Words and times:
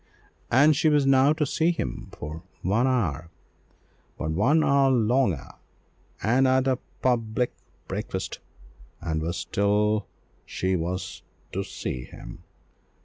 And 0.49 0.75
she 0.75 0.89
was 0.89 1.05
now 1.05 1.31
to 1.33 1.45
see 1.45 1.69
him 1.69 2.09
for 2.17 2.41
one 2.63 2.87
hour, 2.87 3.29
but 4.17 4.31
one 4.31 4.63
hour 4.63 4.89
longer, 4.89 5.49
and 6.23 6.47
at 6.47 6.67
a 6.67 6.79
public 7.03 7.53
breakfast! 7.87 8.39
but 8.99 9.35
still 9.35 10.07
she 10.43 10.75
was 10.75 11.21
to 11.51 11.63
see 11.63 12.05
him. 12.05 12.41